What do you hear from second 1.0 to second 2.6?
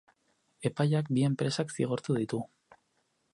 bi enpresak zigortu ditu.